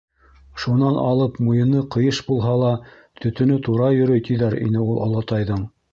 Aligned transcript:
Шунан 0.61 0.95
алып 1.01 1.35
муйыны 1.49 1.83
ҡыйыш 1.95 2.21
булһа 2.29 2.55
ла, 2.63 2.73
«төтөнө 3.27 3.61
тура 3.69 3.93
йөрөй» 3.99 4.25
тиҙәр 4.31 4.57
ине 4.67 4.83
ул 4.87 5.07
олатайҙың. 5.09 5.63